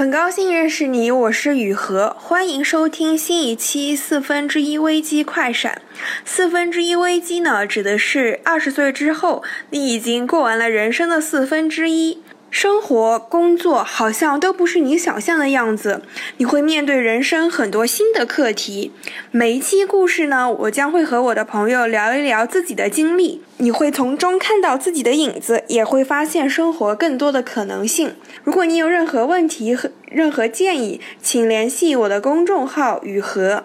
[0.00, 5.82] 很高兴认识你，我是雨禾，欢迎收听新一期四分之一危机快闪。
[6.24, 12.18] 四分之一危机呢，指的是二十岁之后，你已经过完了人生的四分之一。
[12.50, 16.02] 生活、工作好像都不是你想象的样子，
[16.38, 18.90] 你会面对人生很多新的课题。
[19.30, 28.16] 每一期故事呢，我将会和我的朋友聊一聊自己的经历，你会从中看到自己的影子，也会发现生活更多的可能性。
[28.42, 33.62] 如果你有任何问题和任何建议，请联系我的公众号雨禾。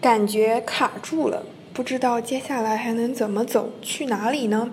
[0.00, 1.42] 感觉卡住了，
[1.74, 4.70] 不知道接下来还能怎么走，去哪里呢？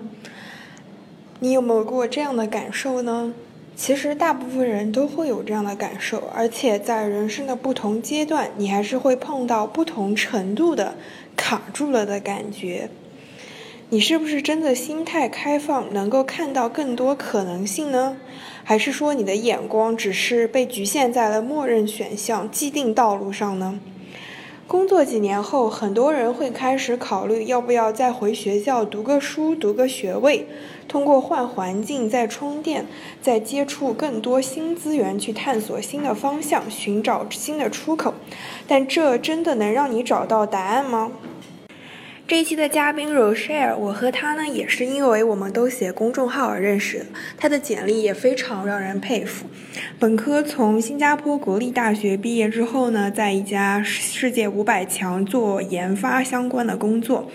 [1.40, 3.34] 你有没有过这样的感受呢？
[3.76, 10.96] 其实大部分人都会有这样的感受，而且在人生的不同阶段，你还是会碰到不同程度的
[11.36, 12.88] 卡住了的感觉。
[13.90, 18.16] 你是不是真的心态开放，能够看到更多可能性呢？
[18.64, 23.78] 还是说你的眼光只是被局限在了默认选项、既定道路上呢？
[24.66, 30.48] 工作几年后，很多人会开始考虑要不要再回学校读个书、读个学位，
[30.88, 32.84] 通过换环境再充电，
[33.22, 38.14] 再接触更多新资源，去探索新的方向，寻找新的出口。
[38.66, 41.12] 但这真的能让你找到答案吗？
[42.28, 47.06] 这一期的嘉宾 Rochelle，我和他呢也是因为我们都写公众号而认识的。
[47.38, 49.46] 他的简历也非常让人佩服。
[50.00, 57.30] 本科从新加坡国立大学毕业之后呢，在一家世界五百强做研发相关的工作。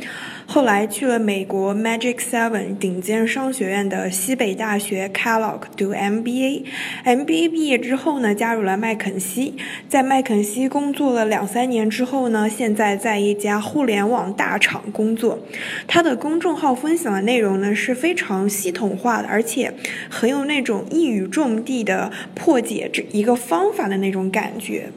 [0.54, 6.66] 后来去了美国 Magic Seven 顶尖商学院的西北大学 Kellogg 读 MBA。
[7.06, 9.54] MBA 毕业之后呢，加入了麦肯锡，
[9.88, 15.40] 在麦肯锡工作了两三年之后呢，现在在一家互联网大厂工作。
[15.88, 19.74] 他的公众号分享的内容呢是非常系统化的，而且
[20.10, 24.90] 很有那种一语中的的破解这一个方法的那种感觉。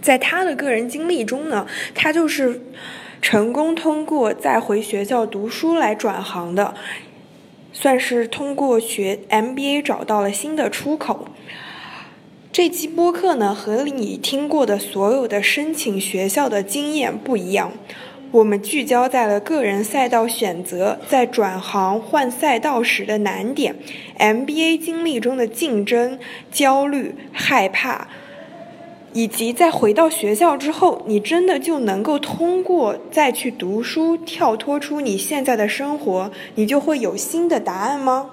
[0.00, 2.60] 在他的个人经历中呢，他就是。
[3.22, 6.74] 成功通过再回学校读书来转行的，
[7.72, 11.28] 算是通过学 MBA 找到了新的出口。
[12.50, 17.72] 这期播客呢，和你听过的所有的申请学校的经验不一样，
[18.32, 23.76] 我们聚焦在了个人赛道选择，在转行换赛道时的难点
[24.18, 26.18] ，MBA 经历中的竞争、
[26.50, 28.08] 焦虑、害怕。
[29.12, 38.30] 以及在回到学校之后，你真的就能够通过再去读书，跳脱出你现在的生活，你就会有新的答案吗？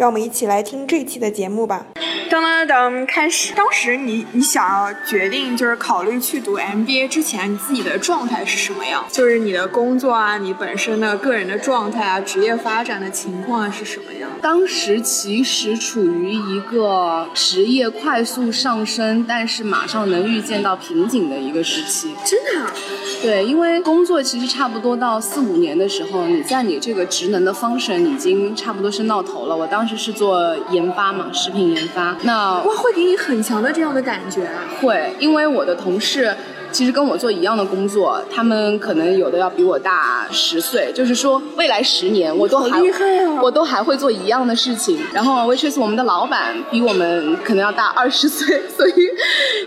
[0.00, 1.84] 让我们一起来听这期的节目吧。
[2.30, 3.52] 当当当，开始。
[3.54, 9.04] 当时你你想要决定就是考虑去读 MBA 之前，你自己的状态是什么样？
[9.12, 14.30] 就是你的工作啊，你本身的个人的状态啊，职业发展的情况是什么样？
[14.40, 22.14] 当时其实处于一个职业快速上升，但是马上能预见到瓶颈的一个时期。
[22.24, 22.70] 真的？
[23.20, 29.54] 对，因为工作其实差不多到四五年的时候，你在你这个职能的 function 已经差不多升到头了。
[29.54, 32.16] 我当时是做研发嘛，食品研发。
[32.22, 34.64] 那哇，会给你很强的这样的感觉啊？
[34.80, 36.36] 会，因为我的同事。
[36.72, 42.80] 其实跟我做一样的工作，他们可能有的要比我大十岁，就是说未来十年我都还
[43.42, 44.98] 我都还会做一样的事情。
[45.12, 48.92] 然后 w i c h is 我们的老板比我们可能要大二十岁， 所以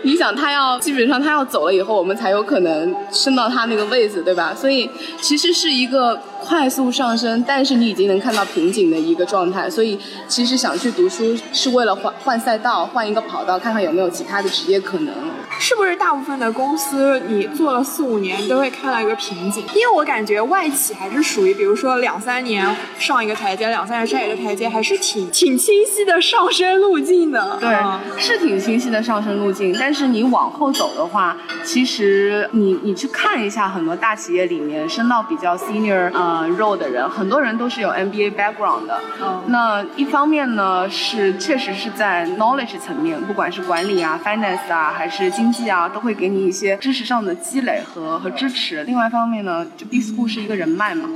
[0.02, 4.54] 你想他要基本上他要走了以后，我们才有可能升到他那个位子，对吧？
[4.54, 4.88] 所以
[5.20, 9.68] 其实是一个快速上升，但是你已经能看到瓶颈的一个状态。
[9.68, 9.98] 所以
[10.28, 15.14] 其实想去读书是为了换换赛道，换一个跑道，看看有没有其他的职业可能。
[15.58, 19.64] 是不是大部分的公司你做了四五年都会看到一个瓶颈？
[19.74, 22.66] 因为我感觉外企还是属于，比如说两三年
[22.98, 27.56] 上一个台阶，两三年上一个台阶，还是挺挺清晰的上升路径的。
[27.60, 27.76] 对，
[28.20, 29.74] 是挺清晰的上升路径。
[29.78, 39.00] 但是你往后走的话，其实你你去看一下很多大企业里面升到比较 senior 呃 role 的人，很多人都是有 MBA background 的。
[39.22, 39.42] 嗯。
[39.46, 48.82] 那一方面呢，是确实是在 knowledge 层面，不管是管理啊、finance 啊，还是经经济啊，都会给你一些知识上的积累和和支持。
[48.84, 51.06] 另外一方面呢，就 B school 是一个人脉嘛，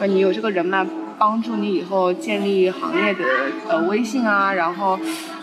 [0.00, 0.84] 那，你有这个人脉，
[1.16, 3.22] 帮助你以后建立行业的
[3.68, 4.98] 呃微信啊，然后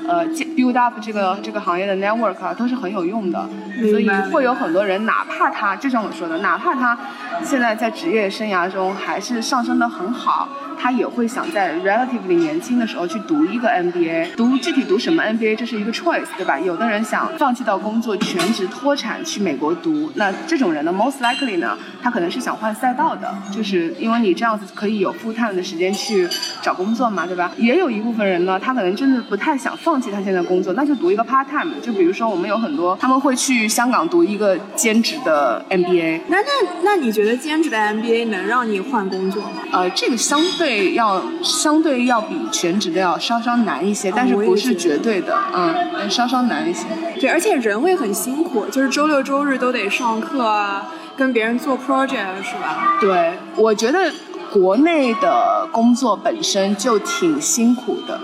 [0.06, 3.48] 呃 build up 这个这个行业的 network 啊，都是很有用的。
[3.90, 7.00] 所以会有很多人，哪怕他就像我说的，哪怕他
[7.42, 10.50] 现在在职业生涯中还是上升的很好。
[10.84, 16.60] 他也会想在 relatively 年轻的时候去读一个 MBA，读具体读什么 MBA 这是一个 choice，对吧？
[16.60, 26.28] 有的人想放弃到工作全职脱产去美国读，那这种人呢，most likely 呢，他可能是想换赛道的，就是因为你这样子可以有 full time 的时间去
[26.62, 27.54] 找工作嘛，对吧？
[27.56, 36.20] 也有一部分人呢，他可能真的不太想放弃他现在工作，那就读一个 part time，就比如说我们有很多他们会去香港读一个兼职的 MBA。
[36.28, 39.64] 那那那你觉得兼职的 MBA 能让你换工作吗？
[39.72, 46.86] 呃，这个相对要相对要比全职的要稍稍难一些，但是不是绝对的，嗯，稍稍难一些。
[47.20, 52.98] 对，而且人会很辛苦，就是周六周日都得上课啊，跟别人做 project 是吧？
[53.00, 54.12] 对，我觉得
[54.54, 58.20] 国内的工作本身就挺辛苦的。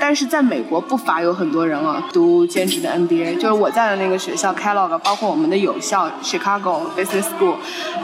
[0.00, 7.54] 但是在美国不乏有很多人啊，读兼职的 MBA，就是我在的那个学校 Kellogg，包括我们的有校 Chicago Business School，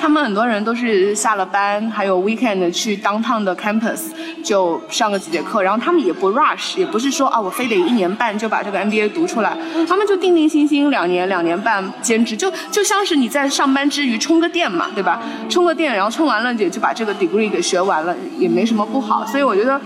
[0.00, 4.04] 他们很多人都是下了班，还有 weekend 去 downtown 的 campus
[4.42, 9.54] 就上个几节课，然后他们也不 rush，也不是说啊我非得一年半就把这个 MBA 读出来，
[9.86, 15.20] 他们就定定心心两年两年半兼职，就就像是你在上班之余充个电嘛，对吧？
[15.50, 19.80] 充个电，然后充完了也就把这个 degree 给学完了，也没什么不好，所以我觉得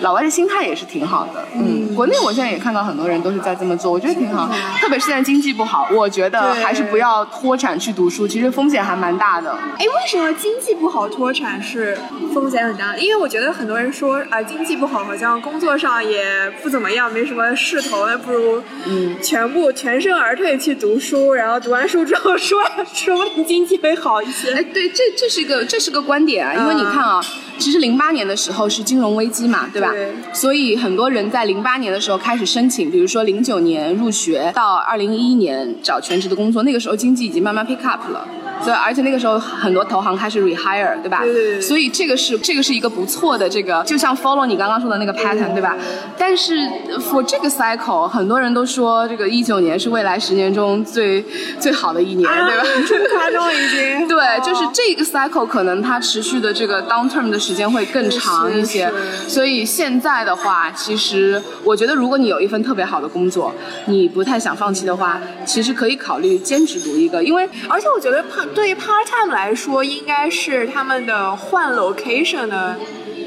[0.00, 1.44] 老外的心态也是挺好的。
[1.54, 4.50] 嗯，国内我现在也看到很多人都是在这么做，我觉得挺好。
[4.80, 9.50] 特别是现在经济不好，我觉得还是不要脱产去读书，其实风险还蛮大的。
[9.78, 11.96] 哎，为什么经济不好脱产是
[12.34, 12.96] 风险很大？
[12.96, 22.60] 因为我觉得很多人说啊，经济不好，好像工作上也不怎么样，没什么势头，那不如嗯，全部全身而退去读书，然后读完书之后说
[22.92, 24.52] 说不定经济会好一些。
[24.52, 27.20] 哎，对，这这是一个这是个观点啊，因为你看啊，
[27.58, 29.90] 其实零八年的时候是金融危机嘛，对吧？
[29.90, 30.14] 对。
[30.32, 38.26] 所以很多人在零八年的时候开始申请，比如说零九年入学到二零一一年找全职的工作，那个时候经济已经慢慢 pick up 了。
[38.66, 41.22] 所以，而且那个时候很多投行开始 rehire，对吧？
[41.22, 41.60] 对。
[41.60, 45.76] 所以这个是这个是一个不错的这个，就像 follow 你刚刚说的那个 pattern，对吧？
[46.18, 46.68] 但是
[46.98, 51.24] for 这个 cycle，很多人都说这个一九年是未来十年中最
[51.60, 52.64] 最好的一年，对吧？
[52.88, 54.08] 这么夸张已经。
[54.08, 58.90] 对，就是这个 cycle 可能它持续的这个 down term 的时间会更长一些。
[59.28, 63.54] 所以现在的话，其实我觉得如果你有一份特别好的工作，
[63.86, 68.24] 你不太想放弃的话，其实可以考虑兼职读一个，因为而且我觉得
[68.56, 72.74] 对于 part time 来说，应该是他们的换 location 的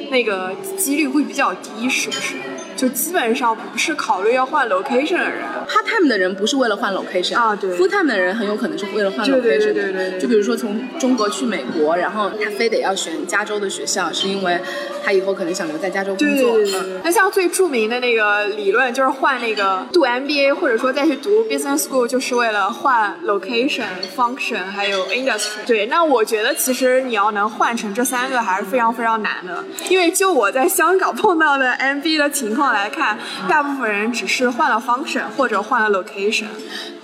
[0.10, 2.34] 那个几率会比较低，是不是？
[2.76, 10.20] 就基本上不是考虑要换 location 的人，part time 的人不是为了换 location 啊，对，full time 的人很有可能是为了换 location，对对对对。
[10.20, 14.60] 就比如说从中国去美国，然后他非得要选加州的学校，是因为
[15.04, 16.28] 他以后可能想留在加州工作。
[16.58, 17.02] 对对对。
[17.04, 23.86] 那像最著名的那个理论，就是换那个读 MBA 或者说再去读 business school，就是为了换 location、
[24.16, 25.66] function 还有 industry。
[25.66, 33.18] 对，那我觉得其实你要能换成这三个还是非常非常难的，因为就我在香港碰到的 MBA 的情况来看。
[33.48, 36.46] 大部分人只是换了 function 或者换了 location。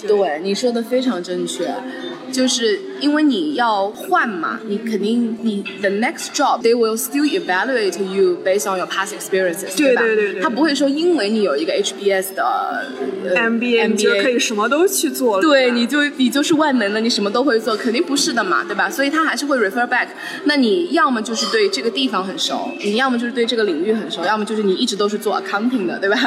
[0.07, 1.74] 对，你说的非常正确，
[2.31, 12.88] 就是因为你要换嘛，你肯定你 the next job they will still evaluate you based on your past experiences，对对对对，他不会说因为你有一个 HBS 的
[13.36, 18.90] MBA，你就可以什么都去做了，对，你就你就是万能的，你什么都会做，肯定不是的嘛，对吧？
[18.90, 20.08] 所以他还是会 refer back。
[20.46, 26.18] 那你要么就是对这个地方很熟，你要么就是对这个领域很熟，要么就是你一直都是做 accounting 的，对吧？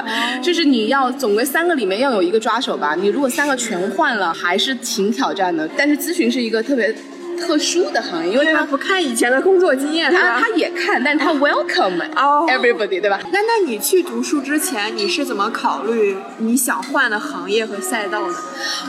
[0.43, 2.95] 就是你要总归三个里面要有一个抓手吧。
[2.95, 6.95] 你如果三个全全换了还是挺挑战的，但是咨询是一个特别
[7.39, 12.01] 特殊的行业，因为他不看以前的工作经验，他他也看，但是他 welcome
[12.49, 13.21] everybody，对吧？
[13.31, 18.35] 那那你去读书之前，你是怎么考虑你想换的行业和赛道的？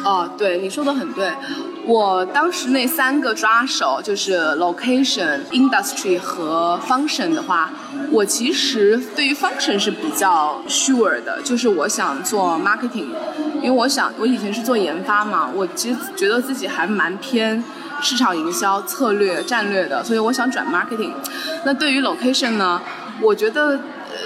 [0.06, 1.30] 哦，对，你说的很对。
[1.90, 7.72] 我当时那三个抓手就是 location、industry 和 function 的话，
[8.12, 13.08] 我其实对于 function 是比较 sure 的，就是我想做 marketing，
[13.56, 17.64] 因为我想我以前是做研发嘛，我其实觉得自己还蛮偏
[18.04, 21.14] 市场营销、策略、战略的，所以我想转 marketing。
[21.66, 22.80] 那对于 location 呢，
[23.20, 23.80] 我觉得。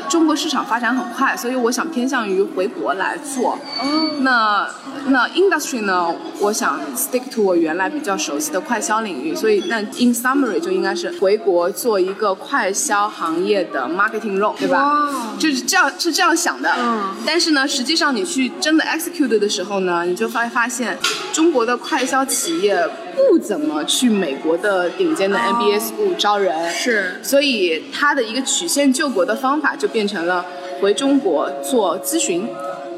[0.09, 3.53] 中国市场发展很快，所以我想偏向于回国来做。
[3.81, 4.69] 哦那
[5.07, 6.13] 那 industry 呢？
[6.39, 15.35] 我想 stick to 我原来比较熟悉的快销领域，所以那 in summary 就应该是回国做一个快销行业的 marketing role，对吧？
[15.37, 16.71] 就是这样是这样想的。
[16.79, 17.15] 嗯。
[17.25, 20.97] 但是呢，实际上你去真的 execute 的时候呢，你就发发现
[21.33, 26.71] 中国的快销企业不怎么去美国的顶尖的 MBA school 招人。
[26.71, 27.19] 是。
[27.21, 30.45] 所以它的一个曲线救国的方法就变成了
[30.79, 32.47] 回中国做咨询。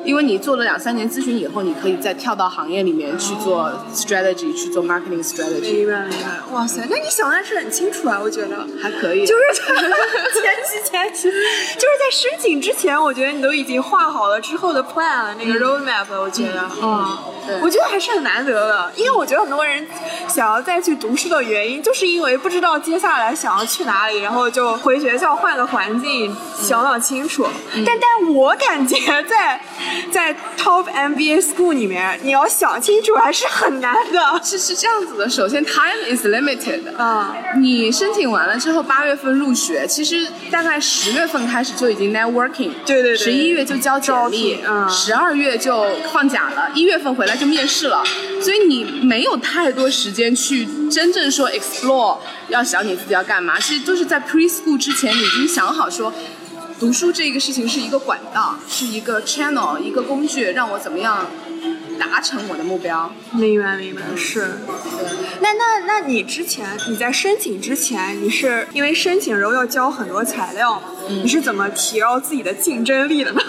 [0.06, 5.86] 因为你做了两三年咨询以后，你可以再跳到行业里面去做 strategy，去做 marketing strategy。
[5.86, 6.54] 明白明白。
[6.54, 8.66] 哇塞，那你想的是很清楚啊，我觉得。
[8.82, 9.26] 还可以。
[9.26, 16.70] 就是 前期前期，就是在申请之前，我觉得你都已经画好了之后的 plan 了，那个 roadmap，我觉得。
[16.82, 17.18] 嗯。
[17.48, 17.60] 对。
[17.62, 19.86] 我觉得还是很难得的，因为我觉得很多人
[20.28, 27.46] 想要再去读书的原因，就是因为不知道接下来想要去哪里，然后就回学校换个环境，想想清楚。
[27.86, 29.60] 但但我感觉在。
[30.12, 34.40] 在 top MBA school 里面，你要想清楚还是很难的。
[34.44, 36.96] 是是这样子的，首先 time is limited。
[36.98, 42.72] 啊，你申请完了之后，八月份入学，其实大概十月份开始就已经 networking。
[42.86, 43.18] 对对对。
[43.18, 48.04] 十一月就交简历，嗯，十二月就放假了，一月份回来就面试了，
[48.42, 52.18] 所以你没有太多时间去真正说 explore，
[52.50, 53.60] 要想你自己要干嘛。
[53.60, 56.14] 其实就是在 preschool 之前，你已经想好说。
[56.80, 61.26] 读书这个事情是一个管道，是一个 channel，一个工具，让我怎么样
[61.98, 63.14] 达成我的目标？
[63.32, 64.58] 明白，明白，是。
[65.40, 73.42] 那那那你之前你在申请之前，你是因为申请时候要交很多材料，你是怎么提高自己的竞争力的呢？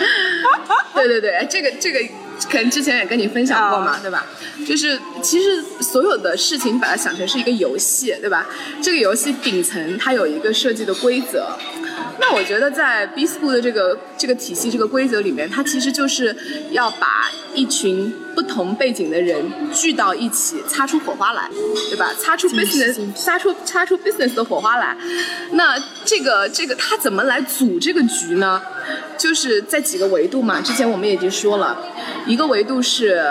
[0.94, 1.98] 对对对，这个这个
[2.50, 4.24] 可能之前也跟你分享过嘛，对吧？
[4.66, 8.46] 就是其实所有的事情，把它想成是一个游戏，对吧？
[8.80, 11.58] 这个游戏顶层它有一个设计的规则。
[12.18, 16.34] 那我觉得在 B School 的这个这个体系、这个规则里面，它其实就是
[16.70, 21.48] 要把一群不同背景的人聚到一起，擦出火花来，
[21.90, 22.12] 对吧？
[22.18, 24.96] 擦出 business，擦出擦出 business 的火花来。
[25.52, 28.62] 那这个这个他怎么来组这个局呢？
[29.18, 30.60] 就是在几个维度嘛。
[30.60, 31.76] 之前我们已经说了，
[32.26, 33.22] 一个维度是。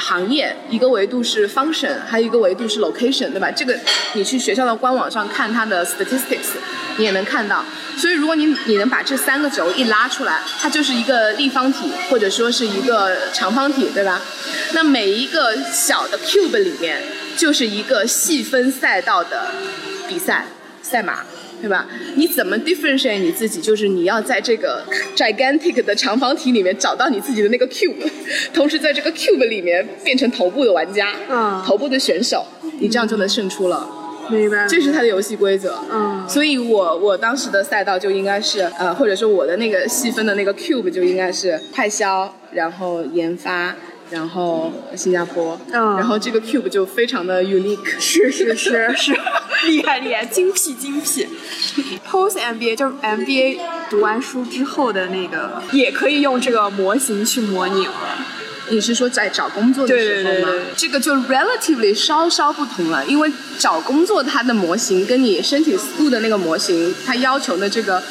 [0.00, 3.50] 行业一个维度是 function，还有一个维度是 location，对吧？
[3.50, 3.76] 这个
[4.12, 6.54] 你去学校的官网上看它的 statistics，
[6.98, 7.64] 你也能看到。
[7.96, 14.20] 所以如果你你能把这三个轴一拉出来，它就是一个立方体或者说是一个长方体，对吧？
[14.74, 17.00] 那每一个小的 cube 里面
[17.36, 19.46] 就是一个细分赛道的
[20.06, 20.46] 比赛
[20.82, 21.20] 赛马。
[21.60, 21.84] 对吧？
[22.14, 23.60] 你怎么 differentiate 你自己？
[23.60, 24.80] 就是你要在这个
[25.16, 28.08] gigantic 的长方体里面找到你自己的那个 cube，
[28.54, 32.46] 同时在这个 cube 里面变成头部的玩家，嗯，头部的选手，
[32.78, 33.84] 你这样就能胜出了。
[34.28, 34.66] 明白。
[34.68, 35.78] 这是它的游戏规则。
[35.90, 36.24] 嗯。
[36.28, 43.74] 所以我我当时的赛道就应该是呃，或者说我的那个细分的那个 cube 就应该是派销，然后研发。
[44.10, 49.12] 然后新加坡，嗯，然后这个 cube 就非常的 unique，是是是是，
[49.68, 51.26] 厉害厉害，精辟精辟。
[52.10, 53.58] Post MBA 就是 MBA
[53.90, 57.92] 读完书之后的那个，也可以用这个模型去模拟了。
[58.70, 60.52] 你是说在找工作的时候吗？
[60.76, 68.02] 这个就 relatively 稍稍不同了，因为找工作它的模型跟你申请 school 的那个模型，它要求的这个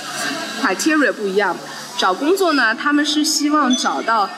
[0.62, 1.56] criteria 不一样。
[1.98, 4.30] 找工作呢，他们是希望找到。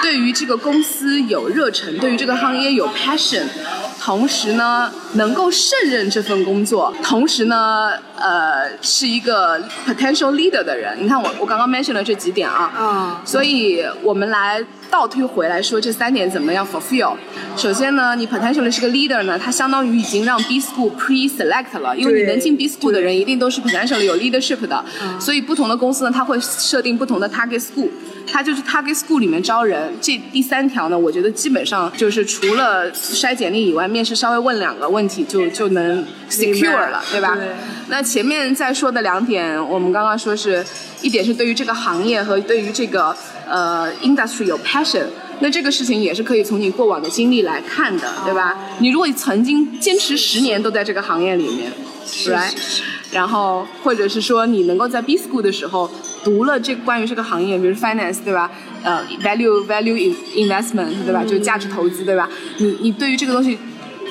[0.00, 3.42] 对于这个公司有热忱，对于这个行业有 passion，
[4.00, 10.96] 同时呢能够胜任这份工作，同时呢呃是一个 potential leader 的人。
[11.00, 17.14] 你看我我刚刚 mention 了这几点啊，嗯，所以我们来倒推回来说这三点怎么样 fulfill。
[17.56, 24.84] 首先呢，你 potentially 是个 leader 呢，它相当于已经让 B school pre-select 了，因为你能进 B school 的人一定都是 potentially 有 leadership 的，
[25.18, 27.88] 所以不同的公司呢，它会设定不同的 target school。
[28.30, 37.38] 它就是 target school 里面招人，这第三条呢，我觉得基本上就是除了筛简历以外，面试稍微问两个问题就就能 secure 了，对吧？
[37.88, 40.62] 那前面在说的两点，我们刚刚说是
[41.00, 43.16] 一点是对于这个行业和对于这个
[43.48, 45.06] 呃 industry 有 passion，
[45.40, 48.56] 那这个事情也是可以从你过往的经历来看的，对吧？
[48.80, 51.72] 你如果曾经坚持十年都在这个行业里面
[52.26, 52.52] ，right？
[53.10, 55.90] 然后或者是说你能够在 B school 的时候。
[56.24, 58.50] 读了这关于这个行业，比如 finance 对吧？
[58.82, 61.22] 呃，value value investment 对吧？
[61.24, 62.28] 就价值投资对吧？
[62.58, 63.56] 你你对于这个东西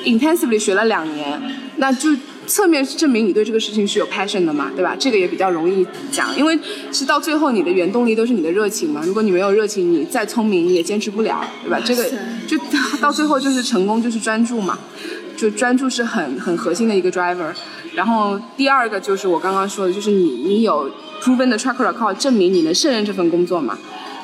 [0.06, 1.40] intensively 学了两年，
[1.76, 2.08] 那就
[2.48, 4.96] 侧面是证明你对这个事情是有 passion 的嘛，对吧？
[4.98, 6.58] 这个也比较容易讲，因为
[6.90, 9.02] 是到最后你的原动力都是你的热情嘛。
[9.04, 11.78] 如果你没有热情，你再聪明你也坚持不了，对吧？
[11.84, 12.04] 这个
[12.48, 12.58] 就
[13.00, 14.78] 到最后就是成功就是专注嘛，
[15.36, 17.52] 就专注是很很核心的一个 driver。
[17.94, 20.90] 然后第二个就是我刚刚说的，就是你你有。
[21.20, 23.76] proven 的 track record 证明你能胜任这份工作嘛？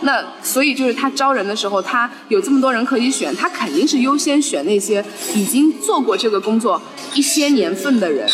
[0.04, 6.80] 那所以就是他招人的时候，他有这么多人可以选，他肯定是优先选那些已经做过这个工作
[7.14, 8.28] 一些年份的人，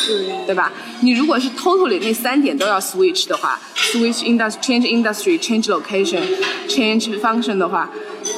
[0.46, 0.72] 对吧？
[1.00, 6.20] 你如果是 totally 那三点都要 switch 的话，switch industry、change industry、change location、
[6.68, 7.90] change function 的话，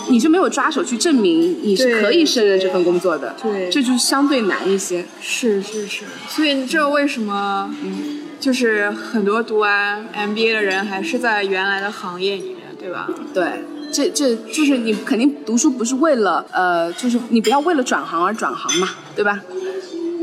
[0.09, 5.05] 你就没有抓手去证明你是可以胜任这份工作的，对，这就相对难一些。
[5.21, 7.75] 是是是，所以这为什么？
[7.83, 8.19] 嗯。
[8.43, 13.09] 就是很多读完 MBA 的人还是在原来的行业里面，对吧？
[13.33, 19.41] 对，这这就是你肯定读书不是为了呃，就是你不要为了转行而转行嘛，对吧？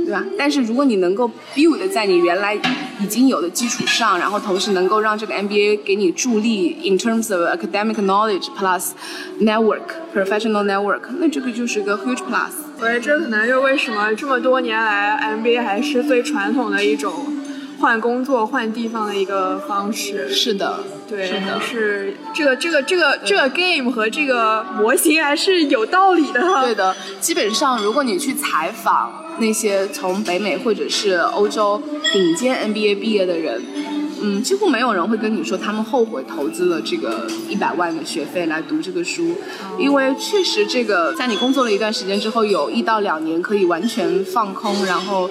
[0.06, 0.24] 对吧？
[0.38, 2.56] 但是如果你能够 build 在你原来
[3.00, 8.90] 已经有的基础上，然后同时能够让这个 MBA 给你助力 in terms of academic knowledge plus
[9.40, 12.52] network professional network，那这个就是个 huge plus。
[12.82, 17.14] 我觉得这可能就是为什么这么多年来 MBA 还是最传统的一种
[17.80, 20.30] 换工作、换地方的一个方式。
[20.30, 26.42] 是的，对，是的，是这个这个这个这个 game 和这个模型还是有道理的。
[26.62, 29.26] 对的，基本上如果你去采访。
[29.40, 31.82] 那些从北美或者是欧洲
[32.12, 33.64] 顶尖 MBA 毕业的人，
[34.22, 39.36] 嗯，几乎没有人会跟你说他们后悔投资了这个一百万的学费来读这个书，
[39.78, 45.30] 因为确实这个在你工作了一段时间之后，有一到两年可以完全放空，然后，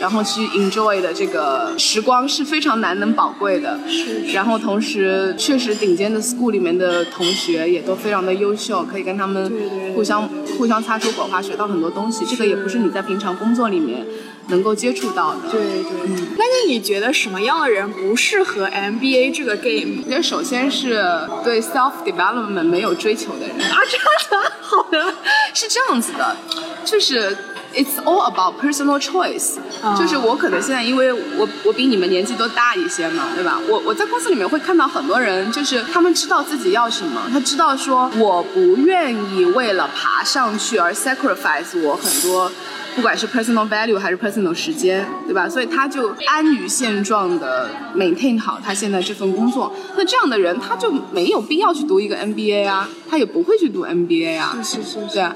[0.00, 3.78] 然后去 enjoy 的这个时光是非常难能宝贵的。
[3.88, 4.32] 是。
[4.32, 9.52] 然后同时，确实顶尖的 school 里面的同学也都非常的优秀，可以跟他们
[9.94, 12.24] 互相互相擦出火花，学到很多东西。
[12.24, 14.06] 这个也不是你在平常工作里面。
[14.48, 15.92] 能够接触到的，对对。
[16.04, 19.98] 嗯，那你觉得什么样的人不适合 MBA 这个 game？
[20.04, 21.02] 我觉得首先是
[21.42, 24.06] 对 self development 没有追求的人啊，这样
[24.44, 25.12] 的， 好的，
[25.52, 26.36] 是这样子的，
[26.84, 27.36] 就是
[27.74, 29.56] it's all about personal choice，
[29.98, 33.58] 就是我可能现在因为我我比你们年纪都大一些嘛，对吧？
[33.68, 42.52] 我我在公司里面会看到很多人，就是他们知道自己要什么，他知道说我不愿意为了爬上去而 sacrifice 我很多。
[42.94, 45.48] 不管是 personal value 还是 personal 时间，对吧？
[45.48, 49.74] 所以他就安于现状的 maintain 好他现在这份工作。
[49.96, 54.58] 那这样的人他就没有必要去读一个 MBA 啊，他也不会去读 MBA 啊。
[54.62, 55.14] 是是是。
[55.14, 55.34] 对啊。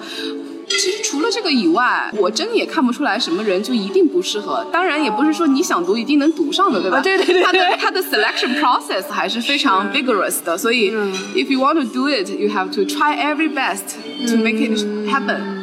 [0.68, 4.66] 其实除了这个以外，我真也看不出来什么人就一定不适合。
[4.72, 7.00] 当然，也不是说你想读一定能读上的，对吧？
[7.00, 7.42] 对对对。
[7.42, 10.90] 他的他的 selection process 还是非常 vigorous 的，所以
[11.34, 13.94] if you want to do it, you have to try every best
[14.28, 14.76] to make it
[15.08, 15.55] happen.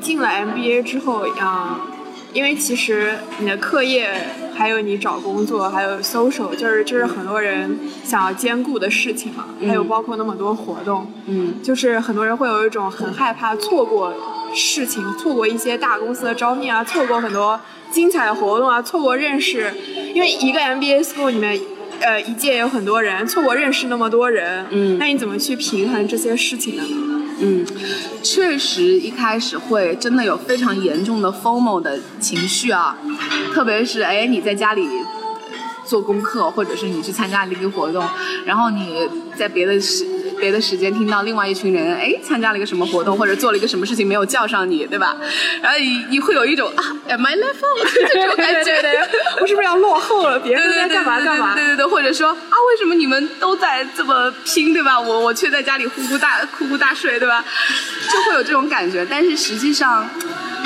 [0.00, 1.76] 进了 MBA 之后，嗯，
[2.32, 4.10] 因为其实你的课业，
[4.54, 9.46] 还有你找工作，还有 social，就是就是很多人想要兼顾的事情嘛。
[9.66, 14.14] 还有包括那么多活动，嗯，就是很多人会有一种很害怕错过
[14.54, 19.72] 事情，错过一些大公司的招聘啊，错过很多精彩的活动啊，错过认识，
[20.14, 21.60] 因为一个 MBA school 里面，
[22.00, 26.82] 呃，一届有很多人，错过认识那么多人，嗯，那你怎么去平衡这些事情呢？
[27.40, 27.64] 嗯，
[28.22, 32.98] 确实一开始会真的有非常严重的 formal 的情绪啊，
[33.54, 34.88] 特别是哎你在家里
[35.84, 38.04] 做功课，或者是你去参加一个活动，
[38.44, 40.04] 然后你在别的时
[40.38, 45.16] 别的时间听到另外一群人哎参加了一个什么活动，或者做了一个什么事情没有叫上你，对吧？
[45.62, 49.08] 然后你你会有一种啊 am I left out 这种感觉，
[49.40, 50.38] 我是不是要落后了？
[50.40, 51.54] 别人在干嘛干嘛？
[51.54, 54.98] 对对对，或者说啊为什么你们都在这么拼，对吧？
[54.98, 57.44] 我我却在家里呼呼大呼呼大睡，对吧？
[58.10, 60.08] 就会有这种感觉，但是实际上。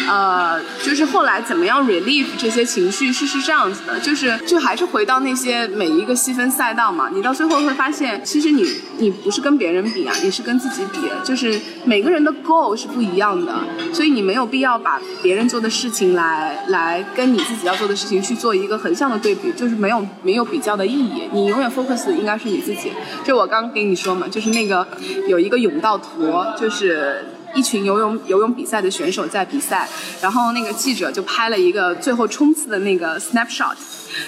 [0.08, 8.66] 呃，就是后来怎么样 relieve 这些情绪是是这样子的，就是就还是回到那些每一个细分赛道嘛，你到最后会发现，其实你
[8.98, 13.54] 你不是跟别人比啊，你是跟自己比，就是每个人的 goal 是不一样的，
[13.92, 22.92] 所以你没有必要把别人做的事情来来跟你自己要做的事情去做一个横向的对比，就是没有没有比较的意义，你永远 focus 应该是你自己。
[23.24, 24.86] 就我刚跟你说嘛，就是那个
[25.28, 27.24] 有一个甬道图，就是。
[27.54, 29.88] 一群游泳游泳比赛的选手在比赛，
[30.20, 33.74] 然后那个记者就拍了一个最后冲刺的那个 snapshot，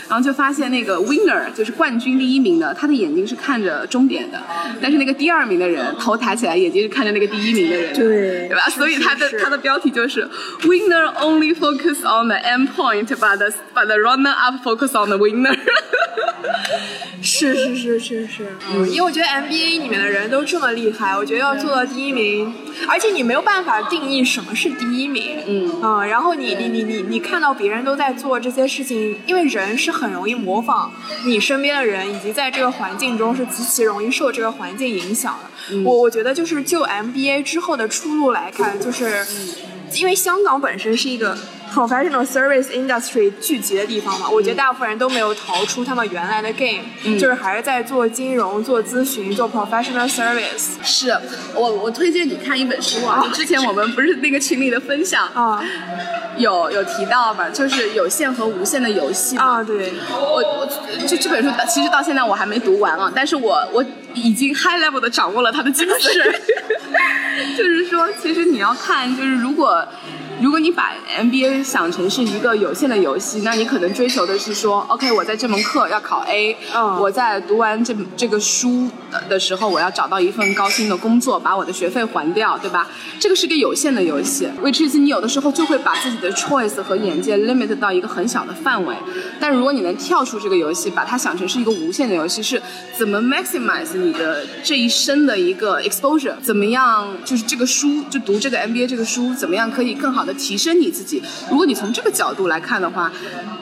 [0.09, 4.41] 然后就发现那个 winner 就是冠军第一名的，他的眼睛是看着终点的，
[4.81, 8.69] 但是那个第二名的人头抬起来，眼睛是看着那个第一名的人，对，对吧？
[8.71, 10.29] 所以他的他的标题就是
[10.63, 15.19] winner only focus on the end point，but the but the runner up focus on the
[15.19, 15.57] winner。
[17.23, 22.53] 是是是是是，嗯，因为我觉得 MBA 里面的人都这么厉害，我觉得要做到第一名，
[22.87, 30.93] 而且你没有办法定义什么是第一名，嗯嗯，然后你你你你你看到别人都在做这些事情，因为人是很容易模仿
[31.27, 35.83] 你身边的人，以及在这个环境中是极其容易受这个环境影响的。
[35.85, 39.25] 我我觉得就是就 MBA 之后的出路来看，就是
[39.95, 41.37] 因为香港本身是一个。
[41.75, 50.81] Professional service industry 聚集的地方嘛，我觉得大部分人都没有逃出他们原来的 game，就是还是在做金融、做咨询、做 professional service。
[50.85, 51.11] 是
[51.53, 55.65] 我我推荐你看一本书啊，之前我们不是那个群里的分享啊，
[56.37, 59.61] 有有提到嘛，就是有限和无限的游戏啊。
[59.61, 60.69] 对，我我
[61.09, 66.39] 这这本书其实到现在我还没读完啊，但是我我已经 high level 的掌握了他的精髓。
[67.59, 69.87] 就是说，其实你要看，就是如果。
[70.41, 82.89] 如果你把 MBA 想成是一个有限的游戏，那你可能追求的是说，OK，我在这门课要考 A，、嗯我在读完这这个书的的时候，我要找到一份高薪的工作，把我的学费还掉，对吧？
[83.19, 88.95] 这个是个有限的游戏，which is 你有的时候就会把自己的 choice 和眼界 limit 到一个很小的范围。
[89.41, 92.61] 但如果你能跳出这个游戏，把它想成是一个无限的游戏，是
[92.97, 96.35] 怎么 maximize 你的这一生的一个 exposure？
[96.43, 97.09] 怎么样？
[97.25, 101.23] 就是这个书，就读这个 MBA 这个书，怎么样可以更好的提升你自己？
[101.51, 103.13] 如果你从这个角度来看的话，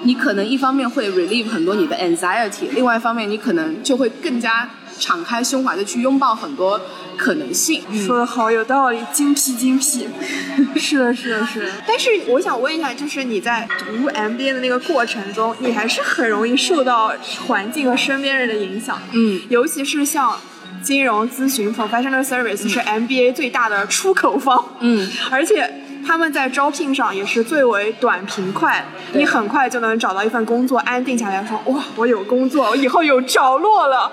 [0.03, 6.81] 你可能一方面会 relieve 很多你的 anxiety，另外一方面你可能就会更加敞开胸怀的去拥抱很多
[7.16, 7.83] 可能性。
[8.07, 10.09] 说的好有道理，精辟精辟。
[10.79, 11.72] 是的，是的，是的。
[11.87, 17.14] 但是我想问一下，就是你在读 MBA 的那个过程中，你还是很容易受到
[17.46, 19.01] 环境和身边人的影响。
[19.12, 20.37] 嗯，尤其是像
[20.83, 24.64] 金融咨询 （professional service） 是 MBA 最大的出口方。
[24.81, 25.82] 嗯，而且。
[26.07, 34.11] 他们在招聘上也是最为短平快，你很快就能找到一份工作，安定下来说哇，我有工作，我以后有着落了，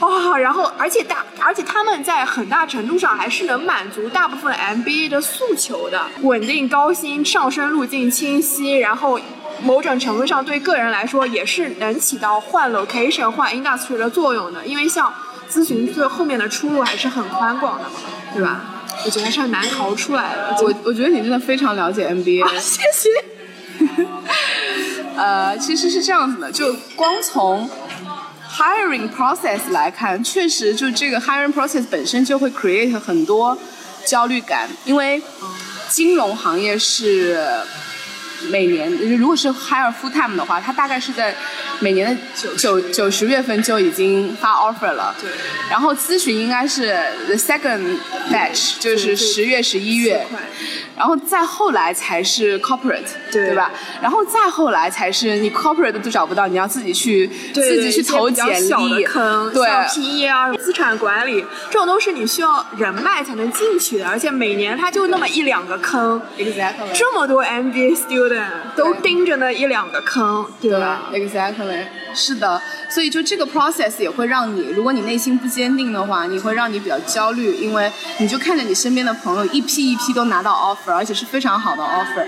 [0.00, 0.36] 哇！
[0.38, 9.20] 然后而且大，而且他们在很大程度上还是能满足大部分 MBA 的诉求的，稳定、高薪、上升路径清晰，然后
[9.62, 15.12] 某种程度上对个人来说也是能起到换 location、换 industry 的作用的，因为像
[15.50, 17.96] 咨询最后面的出路还是很宽广的嘛，
[18.32, 18.60] 对吧？
[19.04, 20.56] 我觉得还是很难逃出来的。
[20.62, 22.44] 我我觉得你真的非常了解 NBA。
[22.44, 23.08] 啊，谢谢。
[25.16, 27.68] 呃，其实是这样子的，就光从
[28.50, 33.56] hiring process 来看，确实就这个 hiring process 本身就会 create 很多
[34.04, 35.22] 焦虑感，因为
[35.88, 37.38] 金融行业是
[38.50, 41.34] 每年如果是 hire full time 的话，它大概是在
[41.80, 42.22] 每年的
[42.56, 45.14] 九九十月份就已经发 offer 了。
[45.20, 45.30] 对。
[45.70, 46.94] 然后咨询应该是
[47.26, 47.98] the second
[48.30, 50.26] batch，就是十月、十一月。
[50.96, 53.68] 然后再后来才是 corporate，对对吧？
[54.00, 68.23] 然后再后来才是你 corporate 都找不到，你要自己去自己去投简历，坑，对像 PE 啊、资产管理这种都是你需要人脉才能进去的，而且每年它就那么一两个坑，exactly，这么多 MBA student
[68.74, 71.84] 都盯着那一两个坑，对吧？Exactly，
[72.14, 80.92] 是的，所以就这个 process 也会让你，如果你内心不坚定的话，你会让你比较焦虑，因为你就看着你身边的朋友一批一批都拿到 offer。
[80.94, 82.24] 而且是非常好的 offer，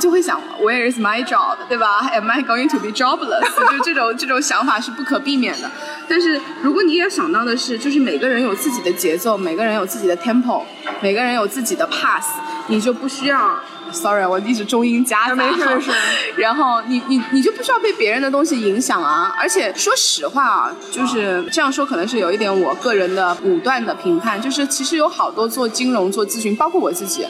[0.00, 3.42] 就会想 Where is my job，对吧？Am I going to be jobless？
[3.72, 5.68] 就这种这种想法是不可避免的。
[6.08, 10.62] 但是如果你也想到的是，就是每个人有自己的节奏，每个人有自己的 tempo，
[11.00, 12.28] 每个人有自己的 pass，
[12.68, 13.58] 你就不需要。
[13.92, 15.34] Sorry，我一直中英夹杂。
[15.34, 15.90] 没事没事。
[16.36, 19.34] 然后你你你就不需要被别人的东西影响啊！
[19.38, 27.26] 而且说实话啊，就是这样说可能是有一点我个人的武断的评判，就是其实有好多做金融做咨询，包括我自己，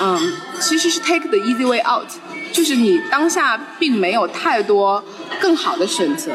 [0.00, 2.06] 嗯，其实是 take the easy way out，
[2.52, 5.02] 就是你当下并没有太多
[5.40, 6.32] 更好的选择，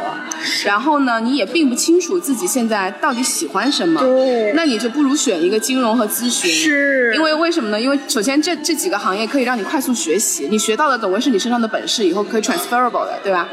[0.65, 7.13] 然后呢，你也并不清楚自己现在到底喜欢什么，对，那你就不如选一个金融和咨询，是。
[7.15, 7.79] 因为为什么呢？
[7.79, 13.47] 因为首先这这几个行业可以让你快速学习，你学到的总归是你身上的本事，以后可以 transferable 的，对吧？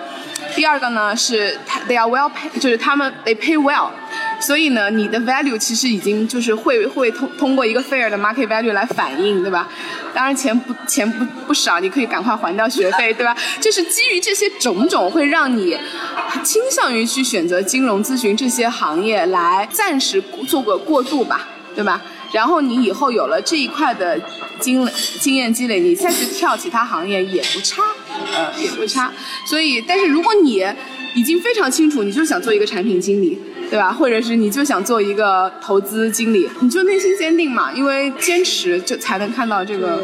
[0.54, 1.58] 第二个呢是
[1.88, 3.88] they are well pay，就是他们 they pay well，
[4.40, 9.68] 所以呢你的 value 其实已经就是会会通通过一个 fair 的 market value 来反映，对吧？
[10.12, 13.36] 当然钱不钱不不少，你可以赶快还掉学费，对吧？
[13.60, 15.76] 就是基于这些种种，会让你
[16.42, 22.02] 倾向于去选择金融咨询这些行业来暂时做个过渡吧，对吧？
[22.32, 24.16] 然后你以后有了这一块的
[24.60, 27.82] 经经验积累，你再去跳其他行业也不差，
[28.34, 29.12] 呃，也不差。
[29.46, 30.64] 所以，但是如果你
[31.14, 33.92] 已经非常清楚，你就想做一个产品经理，对吧？
[33.92, 40.02] 或者是你就想做一个投资经理，你就内心坚定嘛，因为坚持就才能看到这个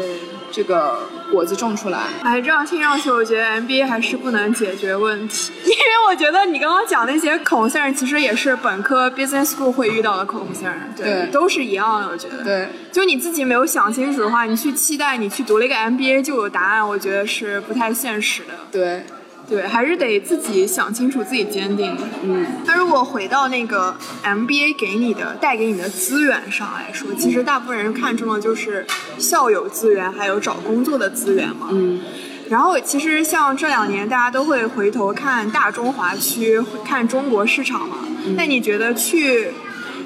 [0.51, 1.99] 这个果子种出来。
[2.23, 12.07] 哎，这样听上去，我觉得 MBA 还是不能解决问题， 因为我觉得你刚刚讲那些 concern，其实也是本科 business school 会遇到的 concern，对，都是一样的。
[12.09, 18.53] 我觉得，对，就你自己没有想清楚的话，你去期待你去读了一个 MBA 就有答案，我觉得是不太现实的。
[18.71, 19.03] 对。
[19.49, 21.95] 对，还是得自己想清楚，自己坚定。
[22.23, 28.85] 嗯，那如果回到那个 MBA 给你的、带给你的资源上来说，其实大部分人看重的就是
[29.17, 31.69] 校友资源，还有找工作的资源嘛。
[31.71, 32.01] 嗯。
[32.49, 37.97] 然后其实像这两年，大家都会回头看大中华区，看中国市场嘛。
[38.25, 39.51] 嗯、那你觉得去？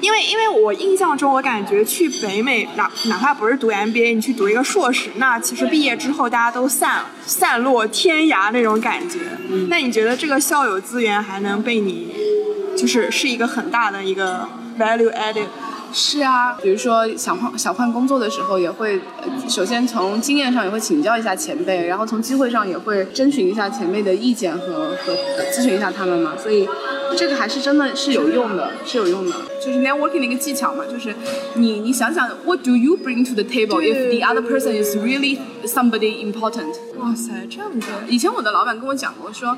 [0.02, 9.20] 因为，因为我印象中，我感觉去北美，哪哪怕不是读 MBA，你去读一个硕士，那其实毕业之后大家都散散落天涯那种感觉。
[9.48, 12.12] 嗯、那你觉得这个校友资源还能被你，
[12.76, 15.46] 就是是一个很大的一个 value added
[15.92, 19.00] 是啊，比如说想换想换工作的时候，也会
[19.48, 25.14] 首先从经验上也会请教一下前辈，然后从机会上也会征询一下前辈的意见和和
[25.54, 26.32] 咨询一下他们嘛。
[26.42, 26.66] 所以
[27.16, 29.36] 这个还是真的是有用的，是有用的。
[29.64, 31.14] 就是 networking 的一个技巧嘛，就是
[31.54, 36.74] 你你想想，What do you bring to the table if the other person is really somebody important？
[36.98, 37.86] 哇塞，这样子。
[38.08, 39.56] 以前我的老板跟我讲过，说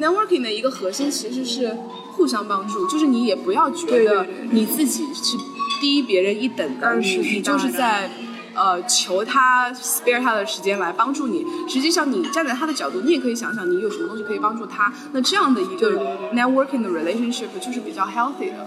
[0.00, 1.76] networking 的一个核心其实是
[2.12, 5.36] 互相帮助，就是你也不要觉得你自己是
[5.80, 8.10] 低别人一等的，你你就是在。
[8.56, 11.44] 呃，求他 spare 他的时间来帮助你。
[11.68, 14.92] 实际上，你站在他的角度，你也可以想想，你有什么东西可以帮助他。
[15.12, 15.90] 那这样的一个
[16.34, 18.66] networking 的 relationship 就是比较 healthy 的，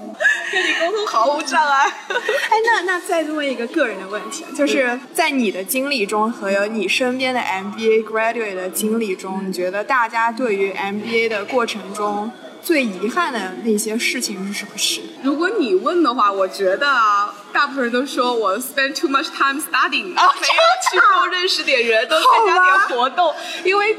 [0.52, 1.86] 跟你沟通毫无障碍。
[2.10, 12.32] 哎，那那再问一个个人的问题，就是在你的经历中和有你身边的 MBA graduate 的经历中，你觉得大家对于 MBA 的过程中？
[12.62, 14.99] 最遗憾的那些事情是什么事？
[15.23, 23.33] 如果你问的话，我觉得啊，大部分人都说我 spend too much time studying，啊，没有去多认识点人，多参加点活动。
[23.63, 23.95] 因为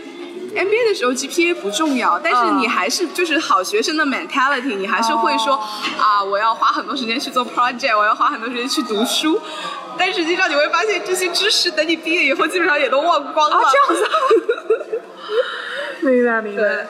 [0.54, 5.54] MBA 的时候 GPA 不重要，但是你还是就是好学生的 mentality，你还是会说
[5.98, 9.40] 啊，我要花很多时间去做 project，我要花很多时间去读书。
[9.98, 13.60] 但实际上你会发现，这些知识等你毕业以后，基本上也都忘光了。
[13.70, 15.00] 这样子。
[16.08, 16.88] 明白，明白。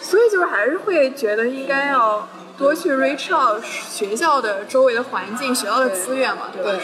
[0.00, 2.26] 所以就是还是会觉得应该要
[2.62, 6.80] 多去 reach out 学校的周围的环境、学校的资源嘛，对吧？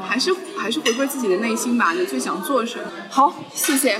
[0.00, 2.84] 还是还是回归自己的内心吧，你最想做什么？
[3.10, 3.98] 好，谢谢。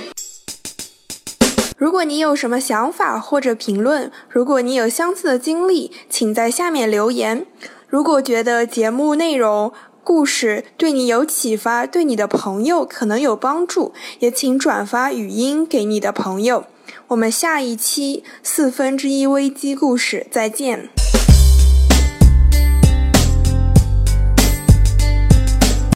[1.77, 7.45] 如果你有什么想法或者评论，如果你有相似的经历，请在下面留言。
[7.89, 9.73] 如果觉得节目内容、
[10.05, 16.63] 故事对你有启发，对你的朋友可能有帮助，也请转发语音给你的朋友。
[17.09, 20.89] 我们下一期四分之一危机故事再见。